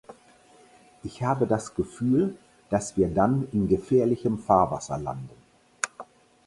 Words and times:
Ich 1.03 1.21
habe 1.21 1.45
das 1.45 1.75
Gefühl, 1.75 2.35
dass 2.71 2.97
wir 2.97 3.07
dann 3.07 3.47
in 3.51 3.67
gefährlichem 3.67 4.39
Fahrwasser 4.39 4.97
landen. 4.97 5.29